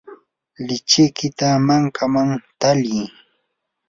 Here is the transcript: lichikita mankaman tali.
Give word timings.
lichikita 0.65 1.47
mankaman 1.67 2.29
tali. 2.59 2.99